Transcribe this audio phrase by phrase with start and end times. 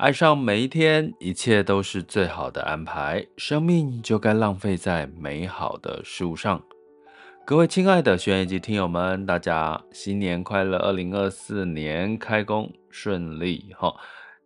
[0.00, 3.26] 爱上每一天，一切都是最好的安排。
[3.36, 6.64] 生命就该浪费在美好的事物上。
[7.44, 10.78] 各位亲爱的学员以及听友们，大家新年快乐！
[10.78, 13.94] 二零二四年开工顺利哈。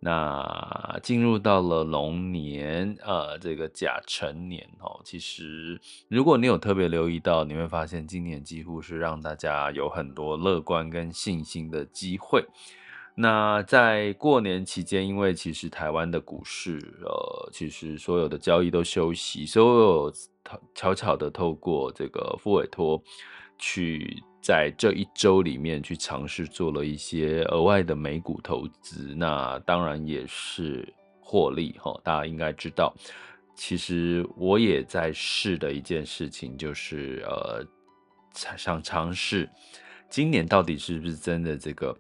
[0.01, 5.01] 那进入到了龙年，呃，这个甲辰年哦。
[5.05, 12.45] 其实，如果你有特别留意到，你会发现今年几乎是让大家有很多乐观跟信心的机会。
[13.17, 20.13] 那在过年期间，因为其实台湾的股市，呃，其实所有的交易都休息，所有
[20.75, 23.01] 悄悄的透过这个复委托，
[23.57, 31.97] 去在这一周里面去尝试做了一些额外的美股投资，那当然也是获利哈。
[32.03, 32.93] 大家应该知道，
[33.55, 37.65] 其实我也在试的一件事情，就是呃，
[38.57, 39.49] 想尝试
[40.11, 41.97] 今年到底是不是真的这个。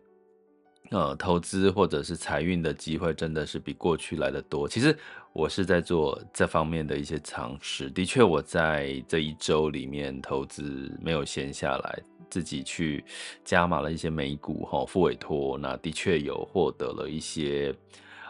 [0.90, 4.68] 呃，投资或者是财运的机会真的是比过去来的多。
[4.68, 4.96] 其实
[5.32, 7.90] 我是在做这方面的一些尝试。
[7.90, 11.98] 的确，我在这一周里面投资没有闲下来，
[12.30, 13.02] 自己去
[13.44, 17.74] 加码了一些美股哈，付委托，那的确有获得了一些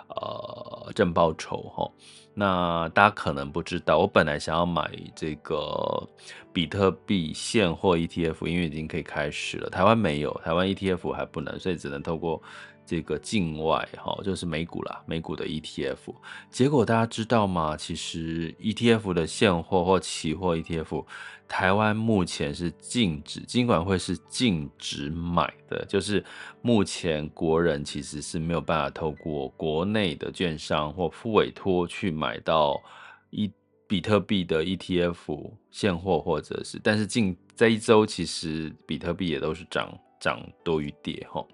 [0.09, 1.91] 呃正报酬哈。
[2.37, 6.09] 那大家可能不知道，我本来想要买这个
[6.53, 9.71] 比特币现货 ETF，因为已经可以开始了。
[9.71, 12.43] 台湾没有，台湾 ETF 还不能，所以只能透过
[12.87, 16.15] 这个境外哈，就是美股啦，美股的 ETF。
[16.51, 17.77] 结果大家知道吗？
[17.77, 21.05] 其实 ETF 的现货或期货 ETF。
[21.47, 26.25] 台湾目前是禁止，金管会是禁止买的，就是
[26.63, 32.83] 目前国人其实是没有办法透过国内的券商或副委托去买到
[33.29, 33.53] 一
[33.87, 41.47] 比特币的 ETF 现货，或者是，但是近这一周其实比特币也都是涨涨多于跌哈，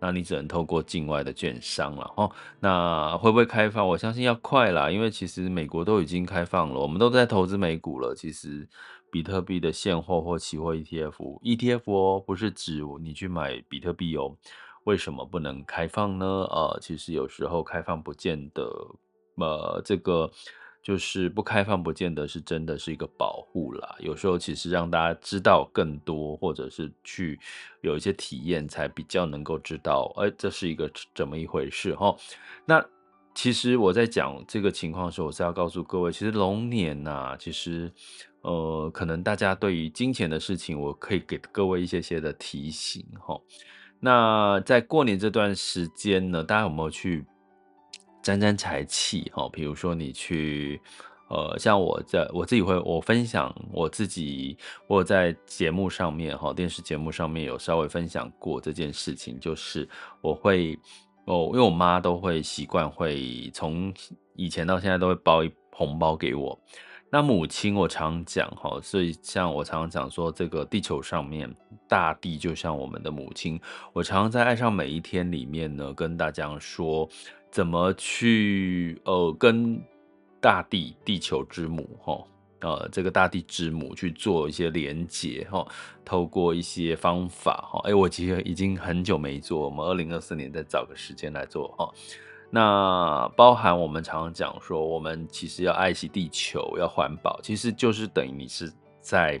[0.00, 3.86] 那你只能透过境外的券商了哈，那会不会开放？
[3.86, 8.68] 我相信要快啦，因为其实美国都已经开放了，我们都在投资美股了，其实。
[9.10, 14.36] 比特币的现货或期货 ETF，ETF 哦，不是指你去买比特币哦。
[14.84, 16.26] 为什么不能开放呢？
[16.26, 18.70] 呃，其实有时候开放不见得，
[19.36, 20.30] 呃，这个
[20.82, 23.96] 就是不开放不见得是真的是一个保护啦。
[23.98, 27.38] 有时候其实让大家知道更多，或者是去
[27.82, 32.16] 有一些体验，才比较能够知道，哎，这是一个怎么一回事哈。
[32.64, 32.84] 那
[33.34, 37.92] 其实我在讲这个情况的时候，我是要告诉各位，其实龙年呐、其实。
[38.42, 43.38] 呃，可能大家对于金钱的事情，我可以给各位一些些的提醒哈。
[43.98, 47.26] 那在过年这段时间呢，大家有没有去
[48.28, 49.48] 沾沾财气哈？
[49.50, 50.78] 比如说你去，
[51.30, 54.54] 呃，像我在我自己会，我分享我自己，
[54.86, 59.88] 我在节目上面哈，电视节目上面有稍微分享过这件事情，就是
[60.20, 60.78] 我会
[61.24, 63.90] 哦，因为我妈都会习惯会从
[64.36, 66.60] 以前到现在都会包一红包给我。
[67.10, 71.50] 那母亲，我常讲哈，所以像我常常讲说，这个地球上面，
[71.88, 73.58] 大地就像我们的母亲。
[73.94, 77.08] 我常常在爱上每一天里面呢，跟大家说，
[77.50, 79.80] 怎么去呃跟
[80.40, 82.24] 大地、地球之母哈，
[82.60, 85.66] 呃这个大地之母去做一些连接哈，
[86.04, 91.92] 透过一些方法哈，哎，我其实已经很久没做，我们二零二四年再找个时间来做哈。
[92.50, 99.38] 那包含我们常常讲说，我们其实要爱惜地球，要环保，其实就是等于你是在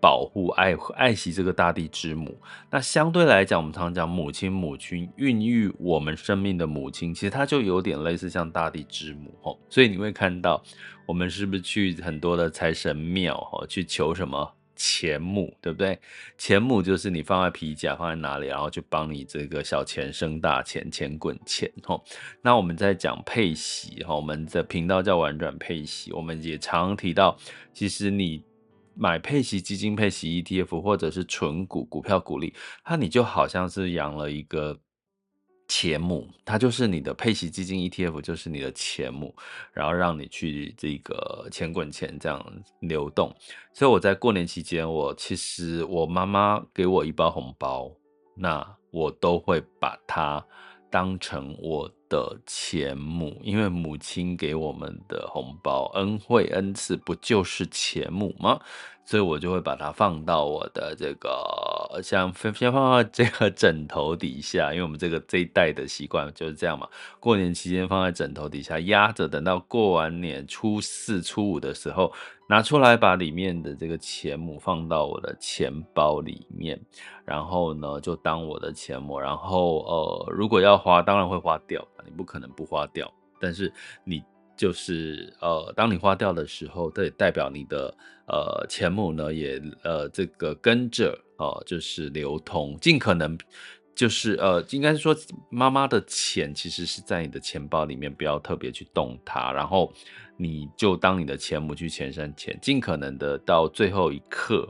[0.00, 2.38] 保护、爱爱惜这个大地之母。
[2.70, 9.58] 那相对来讲，我们常常讲母亲、母亲孕育我们生命的母亲，其实它就有点类似像大地之母吼。
[9.68, 10.62] 所以你会看到，
[11.06, 14.54] 我们是不是去很多的财神庙吼，去求什么？
[14.80, 15.98] 钱母对不对？
[16.36, 22.04] 钱母就是你放在皮夹，放在哪里，然后就帮你这个小钱生大钱，钱滚钱吼。
[22.42, 27.36] 那我们在讲配息哈，我们的频道叫玩转配息，我们也常提到，
[27.74, 28.40] 其实你
[28.98, 32.52] 买配息基金、配息 ETF 或者是纯股股票股利，
[32.82, 34.78] 它你就好像是养了一个。
[35.70, 39.36] 钱母，它就是你的配息基金 ETF，就是你的钱母，
[39.70, 42.42] 然后让你去这个钱滚钱这样
[42.80, 43.30] 流动。
[43.74, 47.92] 所以我在过年期间，我其实我妈妈给我一包红包，
[48.34, 50.42] 那我都会把它
[50.90, 58.60] 当成我的钱母，因为母亲给我们的红包、恩惠、恩赐，不就是钱母吗？
[59.08, 66.86] 所以我就会把它放到我的这个，像先放到这个枕头底下，因为我们这个这一代的习惯就是这样嘛。
[67.18, 72.12] 过年期间放在枕头底下压着，等到过完年初四、初五的时候
[72.50, 76.78] 拿出来，把里面的这个钱母放到我的钱包里面，
[77.24, 79.18] 然后呢就当我的钱母。
[79.18, 83.10] 然后呃，如果要花，当然会花掉，你不可能不花掉，
[83.40, 83.72] 但是
[84.04, 84.22] 你。
[84.58, 87.94] 就是呃，当你花掉的时候，这也代表你的
[88.26, 93.38] 呃钱母呢也呃这个跟着哦、呃，就是流通，尽可能
[93.94, 95.16] 就是呃，应该是说
[95.48, 99.92] 妈妈的钱其实是在你的钱包里面，不要特别去动它，然后
[100.36, 104.68] 你就当你的钱母去钱生钱，尽可能的到最后一刻，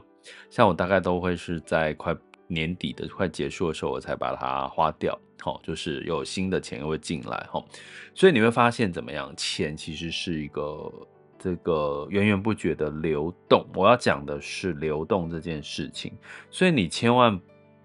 [0.50, 2.14] 像我大概都会是在快
[2.48, 5.16] 年底的快结束的时候，我才把它花掉。
[5.40, 7.64] 好，就是有新的钱又会进来，哈，
[8.12, 9.32] 所以你会发现怎么样？
[9.36, 10.92] 钱其实是一个
[11.38, 13.64] 这个源源不绝的流动。
[13.72, 16.12] 我要讲的是流动这件事情，
[16.50, 17.40] 所以你千万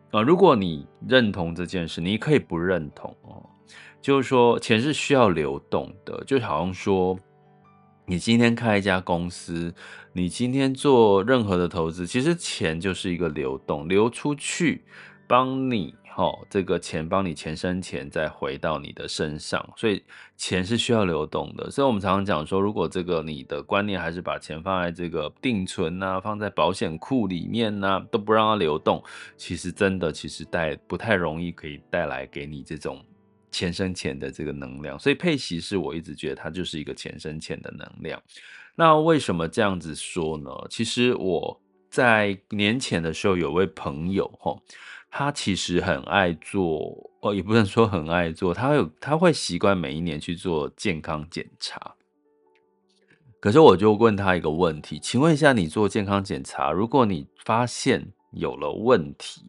[0.09, 3.47] 啊，如果你认同这件事，你可以不认同哦。
[4.01, 7.17] 就是说，钱是需要流动的，就好像说，
[8.05, 9.73] 你今天开一家公司，
[10.11, 14.83] 你今天做任何的投资，其实钱就是一个流动，流出去
[15.27, 15.95] 帮你。
[16.15, 20.03] 好，这个钱帮你钱生钱，再回到你的身上，所以
[20.37, 21.71] 钱是需要流动的。
[21.71, 29.03] 所以我们常常讲说，如果这个你的观念还是把钱放在这个定存啊，放在保险库里面呢、啊，都不让它流动，
[29.37, 33.03] 其实真的其实带不太容易可以带来给你这种
[33.53, 34.99] 钱生钱的这个能量。
[34.99, 38.21] 所以配息是我一直觉得它就是一个钱生钱的能量。
[38.75, 40.49] 那为什么这样子说呢？
[40.69, 44.57] 其实我在年前的时候有位朋友哈。
[45.15, 51.93] 他其实很爱做，哦，也不能说很爱做，他有他会习惯每一年去做健康检查。
[53.39, 59.43] 可是我就问他一个问题，请问一下，你做健康检查，如果你发现有了问题，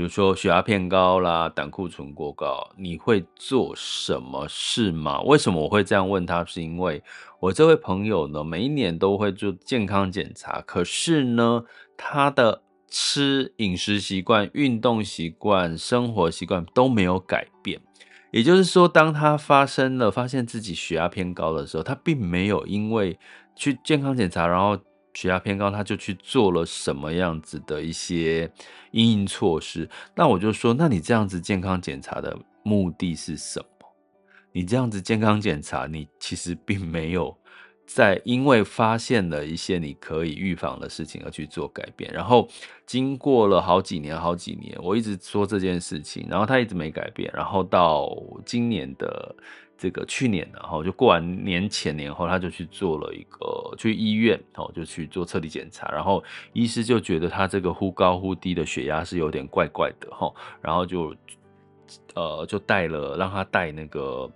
[0.00, 5.20] 比如说血压偏高啦，胆固醇过高，你会做什么事吗？
[5.20, 6.42] 为什么我会这样问他？
[6.42, 7.02] 是因为
[7.38, 11.64] 我这位朋友呢，每一年都会做健康检查，可是呢，
[11.98, 12.62] 他的。
[12.92, 17.80] 吃饮食习惯、运动习惯、生活习惯都没有改变，
[18.32, 23.16] 也就是说，当他发生了发现自己血压偏高的时候，他并没有因为
[23.54, 24.76] 去健康检查，然后
[25.14, 28.50] 血压偏高，他就去做了什么样子的一些
[28.90, 29.88] 因应措施。
[30.14, 33.66] 那我就说，那你这样子健康检查的目的是什么？
[34.52, 37.36] 你这样子健康检查，你其实并没有。
[37.92, 42.48] 在因为发现了一些你可以预防的事情而去做改变，然后
[42.86, 48.08] 经过了好几年、好几年，我一直说这件事情，然后他一直没改变，然后到
[48.46, 49.34] 今年的
[49.76, 56.22] 这个去年，然后就过完年前年后，他就去做了一个去医院，哦，就去做彻底检查，然后
[56.52, 60.32] 医师就觉得他这个忽高忽低的血压是有点怪怪的，哈，
[60.62, 61.12] 然后就
[62.14, 64.30] 呃就带了让他带那个。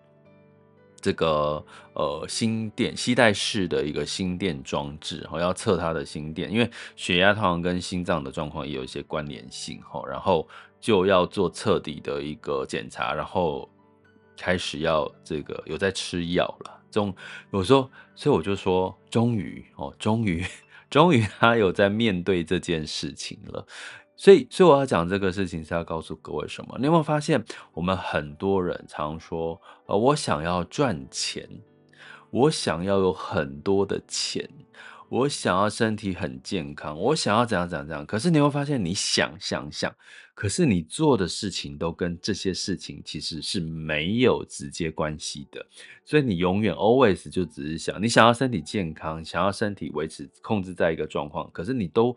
[1.04, 1.62] 这个
[1.92, 10.48] 呃心电携带式的一个心电装置，哈，要测他的心电，因为血压通常跟心脏的状况也有一些关联性，哈，然后
[10.80, 13.68] 就要做彻底的一个检查，然后
[14.34, 17.14] 开始要这个有在吃药了，终
[17.50, 20.42] 我说，所以我就说，终于哦，终于
[20.88, 23.66] 终于他有在面对这件事情了。
[24.16, 26.76] 所以，所以我要讲这个事情是要告诉各位什么？
[26.78, 31.48] 你有没有发现，我们很多人常说，呃，我想要赚钱，
[32.30, 34.48] 我想要有很多的钱，
[35.08, 38.06] 我想要身体很健康，我想要怎样怎样怎样。
[38.06, 39.92] 可是你会发现，你想想想，
[40.32, 45.66] 可是你做的事情都跟这些事情其实是没有直接关系的。
[46.04, 52.16] 所以你永远 always 就只是想，你想要身体健康，想要身体维持控制在一个状况，可是你都。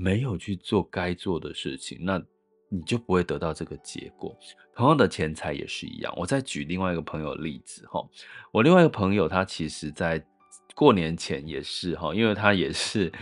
[0.00, 2.18] 没有去做该做的事情，那
[2.70, 4.34] 你就不会得到这个结果。
[4.74, 6.10] 同样的钱财也是一样。
[6.16, 8.02] 我再举另外一个朋友的例子哈，
[8.50, 10.24] 我另外一个朋友他其实在
[10.74, 13.12] 过年前也是哈，因为他也是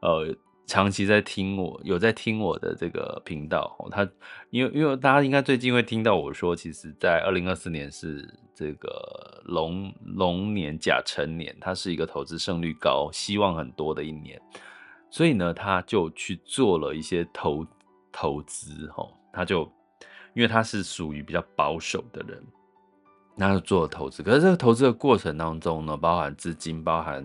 [0.00, 0.34] 呃
[0.66, 3.76] 长期在听我，有在听我的这个频道。
[3.90, 4.08] 他
[4.48, 14.40] 因为因为大家应该最近会听到我说，其实在二零二四年是这个龙龙年甲辰年，它是一个投资胜率高、希望很多的一年。
[15.12, 17.66] 所以呢，他就去做了一些投
[18.10, 19.70] 投资，哈，他就
[20.32, 22.42] 因为他是属于比较保守的人，
[23.36, 24.22] 那就做了投资。
[24.22, 27.22] 可是这个投资的过程当中呢，包含资金，包含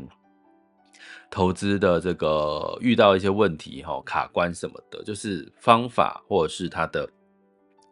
[1.31, 7.09] 投资的这个遇到一些问题，哈，卡关什么的，就是方法或者是他的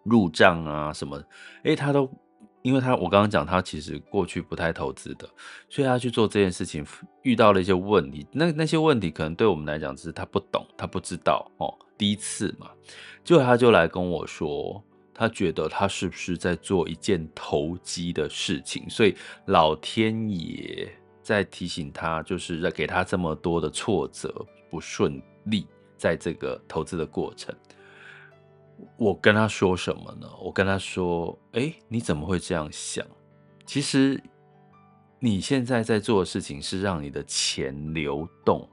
[0.04, 1.24] 入账啊什么，
[1.64, 2.10] 诶，他都
[2.66, 5.30] 因为他我刚刚讲他其实过去不太投资的，
[5.70, 6.84] 所以他去做这件事情
[7.22, 8.26] 遇到了一些问题。
[8.32, 12.72] 那那些问题可能对我们来讲只是他不懂，他不知道哦，第一次嘛，
[13.24, 20.92] 结果他就来跟我说，他觉得他是不是在做一件投机的事情，所以老天爷
[21.22, 27.54] 在提醒他，就是在给他这么多的挫折不顺利，在这个投资的过程。
[28.98, 30.28] 我跟他说什么呢？
[30.42, 33.06] 我跟他说：“哎，你怎么会这样想？
[33.66, 34.22] 其实
[35.20, 38.68] 你现在在做的事情是让你的钱流动，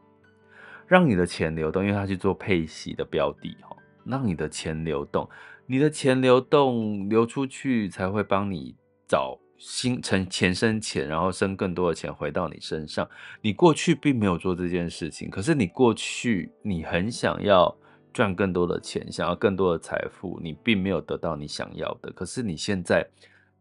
[0.87, 5.29] 让你的钱流动，因为他去做配息的标的哈，让你的钱流动，
[5.67, 8.77] 你的钱流动流出去才会帮你
[9.09, 13.09] 找新成钱生钱，然后生更多的钱回到你身上。
[13.41, 17.77] 你过去并没有做这件事情，可是你过去你很想要。”
[18.13, 22.13] 赚更多的钱，想要更多的财富，你并没有得到你想要的。
[22.13, 23.09] 可是你现在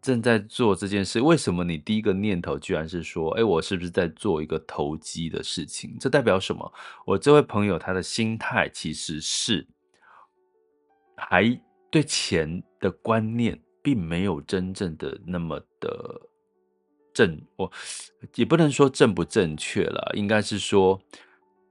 [0.01, 6.73] 正在做这件事，为什么你第一个念头居然是说：“诶，我是不是在做一个投机的事情？”这代表什么？
[7.05, 9.67] 我这位朋友他的心态其实是
[11.15, 11.43] 还
[11.89, 16.21] 对钱的观念并没有真正的那么的
[17.13, 17.71] 正，我
[18.35, 20.99] 也不能说正不正确了，应该是说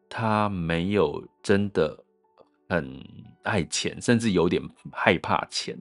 [0.08, 2.04] 他没有真的。
[2.70, 3.04] 很
[3.42, 4.62] 爱钱，甚至有点
[4.92, 5.76] 害怕钱。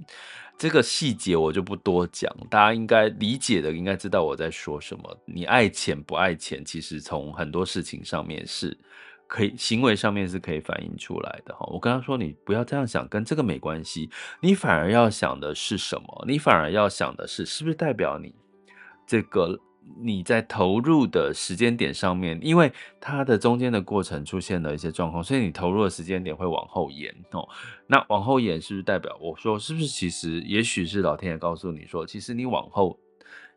[0.57, 5.17] 这个细节我就不多讲，大家应该理解的，应该知道我在说什么。
[5.25, 8.77] 你爱钱不爱钱，其实从很多事情上面是
[9.25, 11.65] 可以，行为上面是可以反映出来的哈。
[11.71, 14.09] 我跟他说，你不要这样想，跟这个没关系。
[14.41, 16.25] 你反而要想的是什么？
[16.27, 18.35] 你反而要想的是，是不是代表你
[19.07, 19.57] 这个？
[19.97, 27.47] 你在投入的时间点上面，因为它的中间的过程出现了一些状况，所以你投入的时间点会往后延哦。
[27.87, 29.87] 那往后延是不是代表我说是不是？
[29.87, 32.97] 其实也许是老天爷告诉你说，其实你往后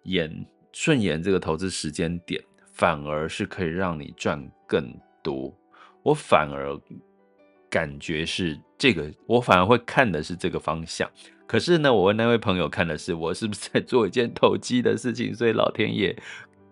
[0.05, 5.55] 延顺延这个投资时间点，反而是可以让你赚更多。
[6.03, 6.77] 我反而
[7.71, 11.09] 感觉是这个，我反而会看的是这个方向。
[11.53, 16.17] 可是呢，我问那位朋友看的是我是不是在做一件投机的事情，所以老天爷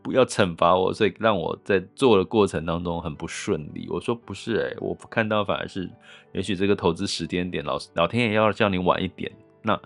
[0.01, 3.87] 不要惩罚我，所以让我在做的过程当中很不顺利。
[3.91, 5.87] 我说不是诶，我看到反而是，
[6.33, 9.79] 也许这个投资时间点，老老天爷要叫你晚一点，那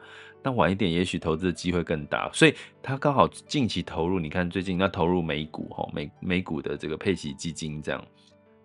[0.44, 2.30] 那晚一点，也许投资的机会更大。
[2.32, 8.00] 所以他刚好近期投入，你看最近那投入美股哈，美美股的这个配息基金这样。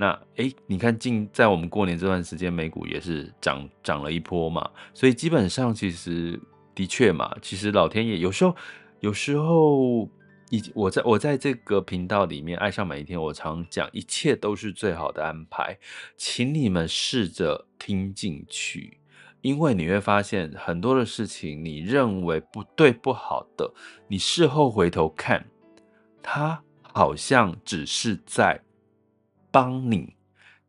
[0.01, 6.39] 那诶，你看，近在我们过年这段时间，美股也是涨涨了一波嘛，所以基本上其实
[6.73, 8.55] 的确嘛，其实老天爷有时候
[9.01, 10.09] 有时候，
[10.51, 15.77] 以我在我在这个频道里面，爱上每一天，我常讲，一切都是最好的安排，
[16.15, 18.99] 请你们试着听进去，
[19.41, 23.69] 因为你会发现很多的事情，你认为不对不好的，
[24.07, 25.45] 你事后回头看，
[26.23, 28.61] 它好像只是在。
[29.59, 30.15] 帮你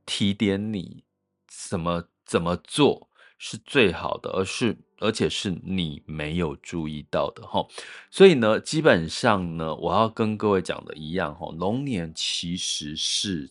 [0.05, 1.05] 提点你
[1.47, 7.65] 怎么怎么做是最好的，而是而且是你没有注意到的哈。
[8.11, 13.49] 所以呢，基本上呢，我要跟各位讲的一样哈，龙年其实是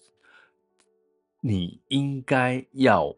[1.40, 3.16] 你应该要，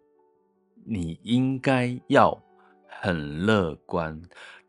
[0.85, 2.39] 你应该要
[2.87, 4.21] 很乐观。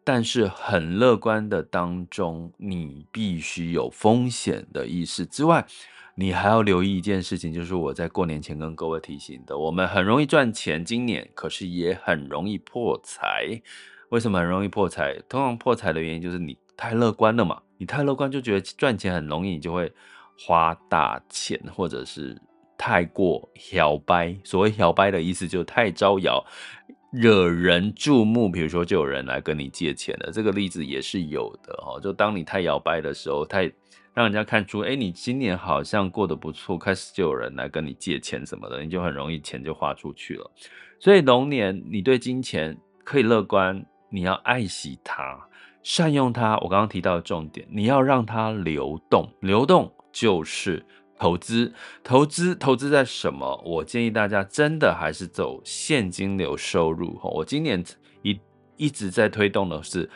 [0.05, 5.65] 但是很乐观的当中，你必须有风险的意识之外，
[6.15, 13.63] 你还要留意一件事情，就是我在过年前跟各位提醒的，我们很容易赚钱，今年可是也很容易破财。
[14.11, 15.19] 为什么很容易破财？
[15.27, 19.91] 通常破财的原因就是你太乐观了嘛，你太乐观就觉得赚钱很容易，你就会
[20.39, 22.39] 花大钱，或者是
[22.77, 24.37] 太过摇摆。
[24.45, 26.45] 所谓摇摆的意思就是太招摇。
[27.13, 32.01] 惹人注目，比如说就有人来跟你借钱了，这个例子也是有的哦。
[32.01, 33.71] 就当你太摇摆的时候，太
[34.15, 40.51] 让人家看出，哎，你今年好像过得不错，开始就有人来跟你借钱什么的，你就很容易钱就花出去了。
[40.99, 45.39] 所以龙年你对金钱可以乐观，你要爱惜它，
[45.83, 46.57] 善用它。
[46.61, 50.83] 我刚刚提到的重点，你要让它流动，流动就是。
[51.23, 53.63] 投资，投资，投资在什么？
[53.65, 57.17] 我建议大家真的还是走现金流收入。
[57.23, 57.81] 我今年
[58.23, 58.41] 一
[58.77, 60.11] 一直在推动的是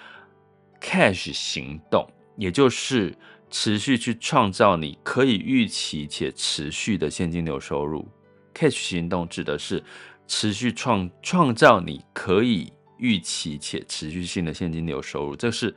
[0.80, 2.04] cash 行动，
[2.36, 3.16] 也就是
[3.48, 8.04] 持续去创造你可以预期且持续的现金流收入。
[8.52, 9.80] cash 行动指的是
[10.26, 15.72] 持续创创造你可以预期且持续性的现金流收入，这是。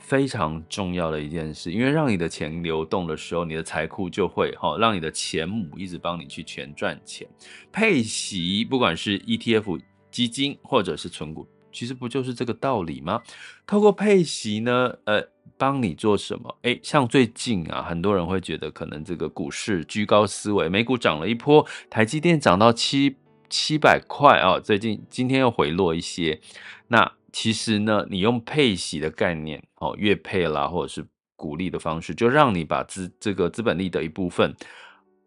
[0.00, 7.28] 非常重要的一件事，因为让你的钱流动的时候，你的财库就会哈，让你的钱母一直帮你去钱赚钱。
[7.70, 9.80] 配息，不管是 ETF
[10.10, 13.22] 基金或者是存股其实不就是这个道理吗？
[13.64, 15.22] 透过配息呢，呃，
[15.56, 16.56] 帮你做什么？
[16.62, 23.16] 诶，像最近啊，很多人会觉得可能这个股市居高思维，美股涨了一波，台积电涨到七
[23.48, 26.40] 七百块啊，最近今天又回落一些。
[26.88, 31.06] 那其实呢，你用配息的概念哦，月配啦，或者是
[31.36, 34.54] 鼓励的方式，就让你把资这个资本利的一部分。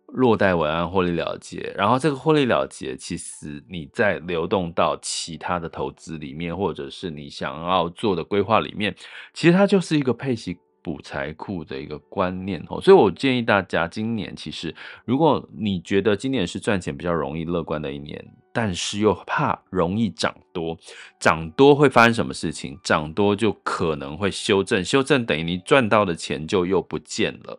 [0.07, 1.73] 落袋为安，获利了结。
[1.75, 8.95] 然后这个获利了结，其实你再流动到其他的投资里面，或者是你想要做的规划里面，
[9.33, 12.79] 其实它就是一个配息补财库的一个观念哦。
[12.79, 20.77] 所以我建议大家，今年其实如果你觉得今年是赚钱比较容易、乐观的一年，但是又怕容易涨多，
[21.19, 22.79] 涨多会发生什么事情？
[22.83, 27.57] 涨多就可能会修正，修正等于你赚到的钱就又不见了。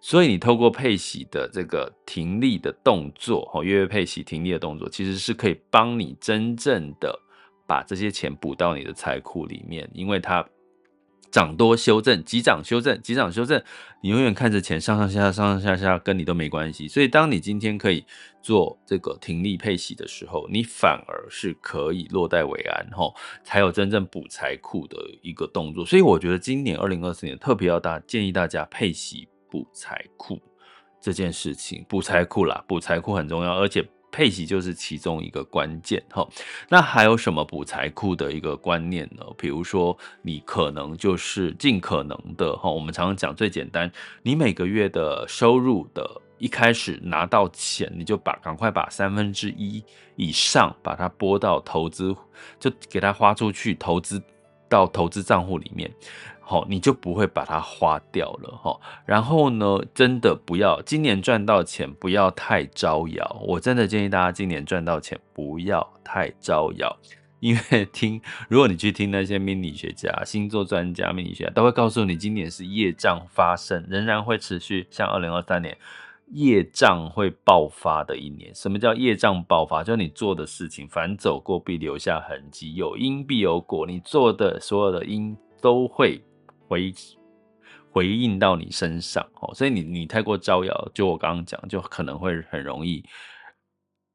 [0.00, 7.18] 所以你透过配息的这个停利的动作，哦，月月配息停利的动作，其实是可以帮你真正的
[7.66, 10.46] 把这些钱补到你的财库里面，因为它
[11.30, 13.62] 涨多修正，急涨修正，急涨修正，
[14.02, 16.88] 你永远看着钱上上下下，上上下下，跟你都没关系。
[16.88, 18.04] 所以当你今天可以
[18.42, 25.84] 做这个停利配息的时候，你反而是可以落袋为安，吼，才有真正补财库的一个动作。
[25.84, 29.28] 所以我觉得今年二零二四年特别要大建议大家配息。
[29.50, 30.42] 补财库
[31.00, 36.24] 这件事情，补财库啦，补财库很重要，而且配息就是其中一个关键哈。
[36.68, 39.24] 那还有什么补财库的一个观念呢？
[39.36, 43.90] 比如说，你可能就是尽可能的哈，我们常常讲最简单，
[44.22, 49.82] 你每个月的收入的一开始拿到钱，你就把赶快把三分之一
[50.14, 52.14] 以上把它拨到投资，
[52.60, 54.22] 就给它花出去，投资
[54.68, 55.90] 到投资账户里面。
[56.46, 58.78] 好，你就不会把它花掉了哈。
[59.06, 63.42] 然后呢，真的不要今年赚到钱不要太招摇。
[63.46, 66.94] 我真的建议大家今年赚到钱不要太招摇，
[67.40, 75.74] 因为听如果你去听那些命理学家、星座专家、命理学家都会告诉你，今年是业障发生，仍然会持续，像二零二三年
[76.32, 78.54] 业障会爆发的一年。
[78.54, 79.82] 什么叫业障爆发？
[79.82, 86.22] 就是你做的事情，凡走过必留下痕迹，有因必有果，你做的所有的因都会。
[86.68, 86.92] 回
[87.90, 93.04] 回应到你身上哦，所以你你太过招摇，就我刚刚讲，就可能会很容易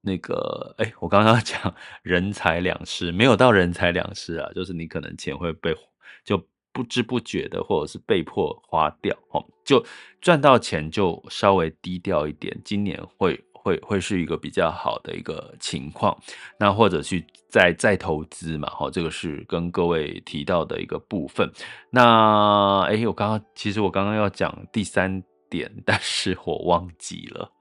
[0.02, 5.76] 那个，哎，我刚刚讲人财两失，没有到人财两失啊，就是你可能钱会被
[6.24, 9.86] 就不知不觉的，或者是被迫花掉哦，就
[10.22, 13.44] 赚到钱就稍微低调一点，今年会。
[13.70, 16.18] 会会是一个比较好的一个情况，
[16.58, 21.48] 那或者去再再投资嘛，哈，这个是跟各位提到的一个部分。
[21.92, 27.52] 那哎，我刚刚其实我刚刚要讲第三点，但是我忘记了。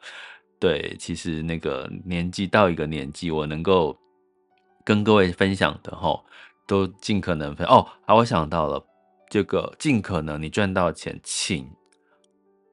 [0.59, 3.95] 对，其实那个年纪到一个年纪，我能够
[4.83, 6.19] 跟各位分享的哈，
[6.67, 7.87] 都尽可能分哦。
[8.07, 8.83] 啊，我想到了
[9.29, 11.69] 这个，尽可能你赚到钱，请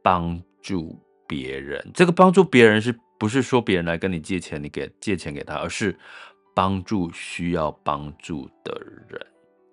[0.01, 1.91] 帮助别人。
[1.93, 2.97] 这个帮助别人是。
[3.25, 5.97] 不是说别人来跟你借钱，你给借钱给他，而是
[6.53, 9.19] 帮助需要帮助的人。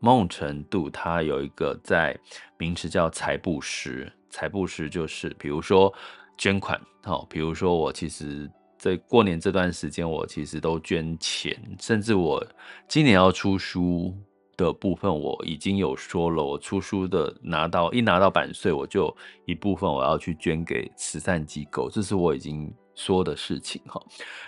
[0.00, 2.18] 某种程度，他有一个在
[2.56, 4.10] 名词叫财布施。
[4.30, 5.92] 财布施就是，比如说
[6.38, 12.42] 捐款，好，比如说我其实在过年这段时间，我其实都捐钱，甚至我
[12.88, 14.16] 今年要出书
[14.56, 22.72] 的部分，我已经有说了，我出书的拿到一拿到版税，我就一部分我要去捐给慈善机构，这是我已经。
[22.94, 24.00] 说的事情哈，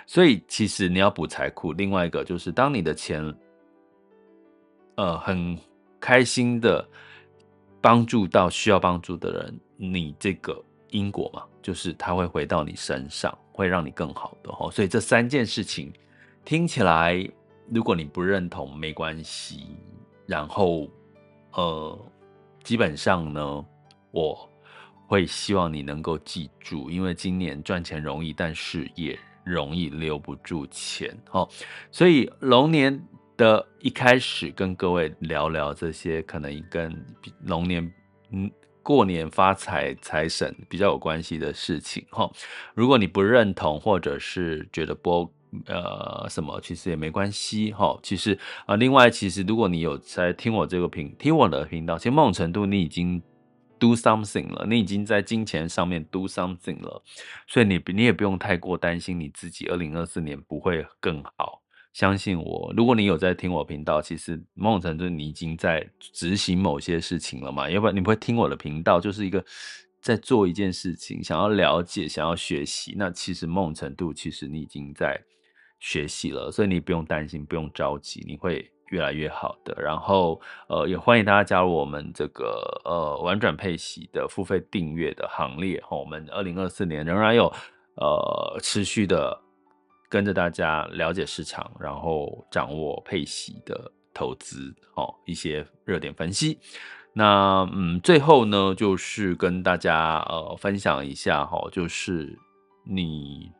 [0.06, 1.72] 所以其实你要补财库。
[1.72, 3.34] 另外一个就是，当你的钱，
[4.96, 5.58] 呃，很
[5.98, 6.86] 开心的
[7.80, 14.70] 帮助到需要帮助的人，你这个因果嘛，就是它会回到你身上，会让你更好的哈。
[14.70, 15.92] 所以这三件事情
[16.44, 17.26] 听起来，
[17.70, 19.76] 如果你不认同没关系。
[20.26, 20.88] 然后，
[21.52, 21.98] 呃，
[22.62, 23.64] 基本上呢，
[24.10, 24.50] 我。
[25.06, 31.46] 会希望你能够记住，因为今年赚钱容易，但是也容易留不住钱，哦，
[31.90, 32.98] 所以龙年
[33.36, 37.04] 的一开始跟各位聊聊这些可能跟
[37.44, 37.92] 龙年
[38.30, 38.50] 嗯
[38.82, 42.30] 过年发财财神比较有关系的事情，哈。
[42.74, 45.30] 如果你不认同或者是觉得不
[45.66, 47.98] 呃什么，其实也没关系，哈。
[48.02, 53.22] 其实啊，另外其实如果你有在听我这个频听我的频道，其实某种程度你已经。
[53.78, 57.02] Do something 了，你已经在金钱上面 do something 了，
[57.46, 61.62] 所以你你也不用太过担心你自己二零二四年不会更好。
[61.92, 69.44] 相信我，如果你有在听我频道，其实某种程度你已经在执行某些事情了嘛，要不然你不会听我的频道，就是一个
[70.00, 75.22] 在做一件事情，想要了解，想要学习，那其实某种程度其实你已经在
[75.78, 79.74] 学习了，所以你不用担心，不用着急，你会越来越好的。
[79.80, 85.80] 然后呃，也欢迎大家加入我们这个呃玩转配息的付费订阅的行列。
[85.82, 87.52] 哈，我们二零二四年仍然有
[87.96, 89.40] 呃持续的
[90.08, 96.58] 跟着大家了解市场，然后掌握配息的投资哦，一些热点分析。
[97.12, 102.36] 那嗯，最后呢，就是跟大家呃分享一下哈，就是
[102.84, 103.52] 你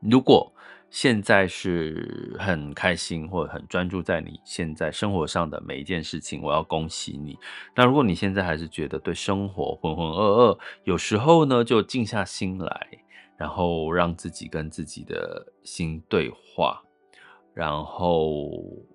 [0.00, 0.50] 如果
[0.88, 7.38] 现在是很开心或者很专注在你现在生活上的每一件事情，我要恭喜你。
[7.74, 12.88] 那如果你现在还是觉得对生活浑浑噩噩，有时候呢，就静下心来，
[13.36, 16.82] 然后让自己跟自己的心对话。
[17.52, 18.50] 然后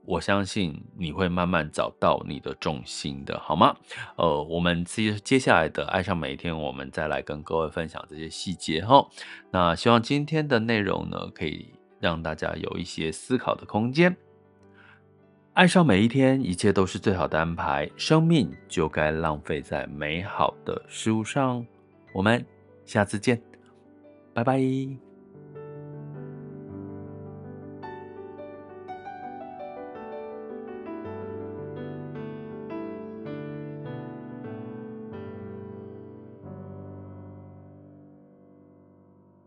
[0.06, 3.76] 我相信你会慢慢找到你的重心的，好吗？
[4.18, 9.08] 呃，我们接接下来的爱上每一天，我们再来跟各位分享这些细节哈。
[9.50, 14.14] 那希望今天的内容呢，可以让大家有一些思考的空间。
[15.54, 21.66] 爱上每一天，一切都是最好的安排，生命就该浪费在美好的事物上。
[22.14, 22.44] 我们
[22.86, 23.42] 下次见，
[24.34, 25.11] 拜拜。